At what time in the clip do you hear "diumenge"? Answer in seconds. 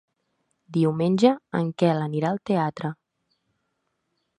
0.77-1.35